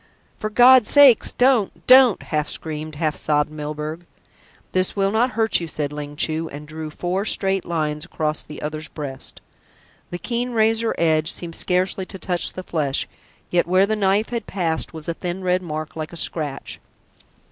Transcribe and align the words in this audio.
"For 0.35 0.49
God's 0.49 0.89
sake 0.89 1.23
don't, 1.37 1.85
don't," 1.85 2.23
half 2.23 2.49
screamed, 2.49 2.95
half 2.95 3.15
sobbed 3.15 3.51
Milburgh. 3.51 4.03
"This 4.71 4.95
will 4.95 5.11
not 5.11 5.33
hurt 5.33 5.59
you," 5.59 5.67
said 5.67 5.93
Ling 5.93 6.15
Chu, 6.15 6.49
and 6.49 6.67
drew 6.67 6.89
four 6.89 7.23
straight 7.23 7.65
lines 7.65 8.05
across 8.05 8.41
the 8.41 8.63
other's 8.63 8.87
breast. 8.87 9.41
The 10.09 10.17
keen 10.17 10.53
razor 10.53 10.95
edge 10.97 11.31
seemed 11.31 11.55
scarcely 11.55 12.07
to 12.07 12.17
touch 12.17 12.53
the 12.53 12.63
flesh, 12.63 13.07
yet 13.51 13.67
where 13.67 13.85
the 13.85 13.95
knife 13.95 14.29
had 14.29 14.47
passed 14.47 14.91
was 14.91 15.07
a 15.07 15.13
thin 15.13 15.43
red 15.43 15.61
mark 15.61 15.95
like 15.95 16.11
a 16.13 16.17
scratch. 16.17 16.79